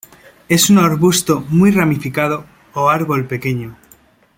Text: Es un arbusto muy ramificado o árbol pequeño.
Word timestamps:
Es 0.49 0.71
un 0.71 0.79
arbusto 0.79 1.41
muy 1.49 1.69
ramificado 1.69 2.45
o 2.73 2.89
árbol 2.89 3.27
pequeño. 3.27 3.77